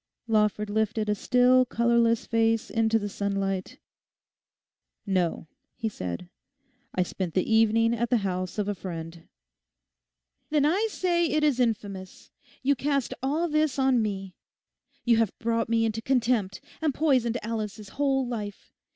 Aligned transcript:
Lawford 0.25 0.71
lifted 0.71 1.09
a 1.09 1.13
still, 1.13 1.63
colourless 1.63 2.25
face 2.25 2.71
into 2.71 2.97
the 2.97 3.07
sunlight. 3.07 3.77
'No,' 5.05 5.45
he 5.75 5.89
said; 5.89 6.27
'I 6.95 7.03
spent 7.03 7.33
the 7.35 7.47
evening 7.47 7.93
at 7.93 8.09
the 8.09 8.17
house 8.25 8.57
of 8.57 8.67
a 8.67 8.73
friend.' 8.73 9.27
'Then 10.49 10.65
I 10.65 10.87
say 10.89 11.27
it 11.29 11.43
is 11.43 11.59
infamous. 11.59 12.31
You 12.63 12.73
cast 12.73 13.13
all 13.21 13.47
this 13.47 13.77
on 13.77 14.01
me. 14.01 14.33
You 15.05 15.17
have 15.17 15.37
brought 15.37 15.69
me 15.69 15.85
into 15.85 16.01
contempt 16.01 16.61
and 16.81 16.95
poisoned 16.95 17.37
Alice's 17.43 17.89
whole 17.89 18.27
life. 18.27 18.73